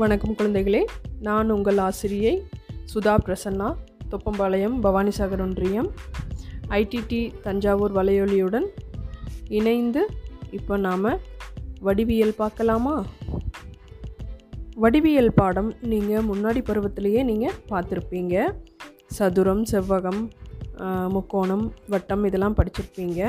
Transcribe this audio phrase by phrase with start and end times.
[0.00, 0.80] வணக்கம் குழந்தைகளே.
[1.26, 2.32] நான் உங்கள் ஆசிரியை
[2.90, 3.68] சுதா பிரசன்னா
[4.10, 5.88] தொப்பம்பாளையம் பவானிசாகர் ஒன்றியம்
[6.78, 8.66] ஐடிடி தஞ்சாவூர் வலையொலியுடன்
[9.58, 10.02] இணைந்து
[10.58, 11.08] இப்போ நாம்
[11.86, 12.94] வடிவியல் பார்க்கலாமா?
[14.84, 18.46] வடிவியல் பாடம் நீங்கள் முன்னாடி பருவத்திலேயே நீங்கள் பார்த்துருப்பீங்க.
[19.18, 20.22] சதுரம் செவ்வகம்
[21.16, 23.20] முக்கோணம் வட்டம் இதெல்லாம் படிச்சிருப்பீங்க.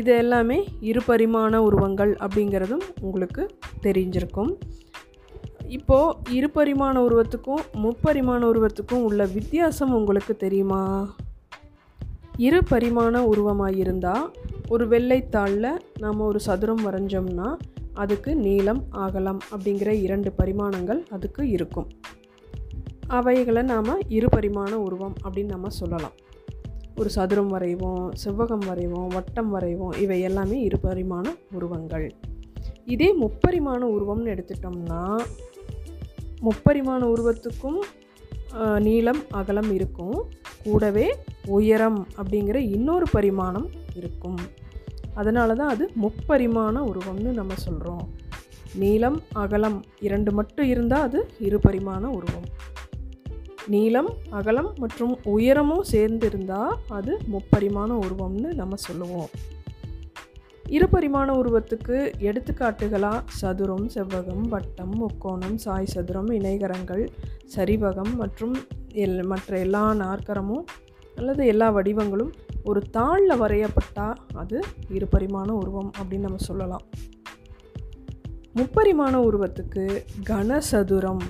[0.00, 3.42] இது எல்லாமே இருபரிமாண உருவங்கள் அப்படிங்கிறதும் உங்களுக்கு
[3.86, 4.52] தெரிஞ்சிருக்கும்.
[5.70, 11.14] இப்போது இருபரிமாண உருவத்துக்கும் முப்பரிமாண உருவத்துக்கும் உள்ள வித்தியாசம் உங்களுக்கு தெரியுமா?
[12.36, 14.32] இரு பரிமாண உருவமாக இருந்தால்
[14.68, 17.56] ஒரு வெள்ளைத்தாளில் நாம் ஒரு சதுரம் வரைஞ்சோம்னா
[17.94, 21.88] அதுக்கு நீளம் அகலம் அப்படிங்கிற இரண்டு பரிமாணங்கள் அதுக்கு இருக்கும்.
[23.06, 26.16] அவைகளை நாம் இரு பரிமாண உருவம் அப்படின்னு நம்ம சொல்லலாம்.
[26.96, 32.14] ஒரு சதுரம் வரைவோம் செவ்வகம் வரைவோம் வட்டம் வரைவோம் இவை எல்லாமே இரு பரிமாண உருவங்கள்.
[32.84, 35.20] இதே முப்பரிமாண உருவம்னு எடுத்துட்டோம்னா
[36.46, 37.80] முப்பரிமாண உருவத்துக்கும்
[38.86, 40.16] நீளம் அகலம் இருக்கும்.
[40.64, 41.06] கூடவே
[41.56, 43.68] உயரம் அப்படிங்கிற இன்னொரு பரிமாணம்
[44.00, 44.40] இருக்கும்.
[45.20, 48.04] அதனால தான் அது முப்பரிமாண உருவம்னு நம்ம சொல்கிறோம்
[48.82, 52.48] நீளம் அகலம் இரண்டு மட்டும் இருந்தால் அது இருபரிமாண உருவம்.
[53.74, 59.30] நீளம் அகலம் மற்றும் உயரமும் சேர்ந்து இருந்தால் அது முப்பரிமாண உருவம்னு நம்ம சொல்லுவோம்.
[60.70, 67.08] இருபரிமாண உருவத்துக்கு எடுத்துக்காட்டுகளாக சதுரம் செவ்வகம் வட்டம் முக்கோணம் சாய் சதுரம் இணைகரங்கள்
[67.56, 68.56] சரிவகம் மற்றும்
[68.94, 70.64] எல் மற்ற எல்லா நாற்கரமும்
[71.16, 72.32] அல்லது எல்லா வடிவங்களும்
[72.64, 76.82] ஒரு தாளில் வரையப்பட்டால் அது இருபரிமாண உருவம் அப்படின்னு நம்ம சொல்லலாம்.
[78.54, 81.22] முப்பரிமாண உருவத்துக்கு கனசதுரம்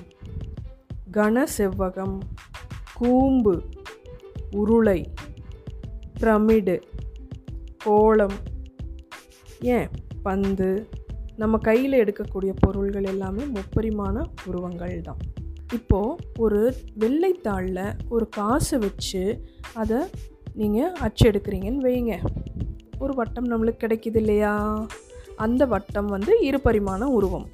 [1.11, 2.17] கன செவ்வகம்
[2.93, 3.61] கூம்பு
[4.51, 5.13] உருளை
[6.19, 6.81] பிரமிடு
[7.83, 8.33] கோளம்
[9.61, 9.89] ஏன்?
[10.23, 10.89] பந்து.
[11.37, 15.17] நம்ம கையில் எடுக்கக்கூடிய பொருள்கள் எல்லாமே முப்பரிமாண உருவங்கள் தான்.
[15.73, 19.97] இப்போது ஒரு வெள்ளைத்தாளில் ஒரு காசை வச்சு அதை
[20.53, 22.17] நீங்கள் அச்சு எடுக்கிறீங்கன்னு வைங்க
[22.99, 24.85] ஒரு வட்டம் நம்மளுக்கு கிடைக்குது இல்லையா?
[25.35, 27.49] அந்த வட்டம் வந்து இருபரிமாண உருவம்.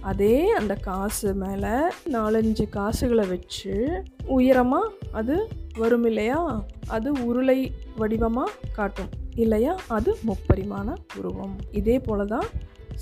[0.00, 1.74] அதே அந்த காசு மேலே
[2.12, 5.48] நாலஞ்சு காசுகளை வச்சு உயரமாக அது
[5.78, 6.64] வரும் இல்லையா?
[6.86, 9.08] அது உருளை வடிவமாக காட்டும்.
[9.36, 9.76] இல்லையா?
[9.88, 11.56] அது முப்பரிமாண உருவம்.
[11.70, 12.48] இதே போல தான்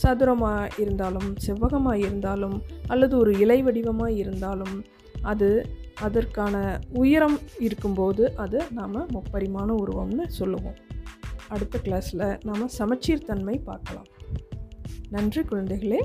[0.02, 4.84] சதுரமாக இருந்தாலும் செவ்வகமாக இருந்தாலும் அல்லது ஒரு இலை வடிவமாக இருந்தாலும்
[5.22, 5.48] அது
[5.94, 10.76] அதற்கான உயரம் இருக்கும்போது அது நாம் முப்பரிமாண உருவம்னு சொல்லுவோம்.
[11.48, 14.06] அடுத்த கிளாஸில் நாம் சமச்சீர் தன்மை பார்க்கலாம்.
[15.10, 16.00] நன்றி குழந்தைகளே.